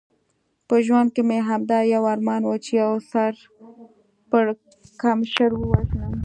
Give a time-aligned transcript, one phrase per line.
[0.67, 3.33] په ژوند کې مې همدا یو ارمان و، چې یو سر
[4.29, 6.13] پړکمشر ووژنم.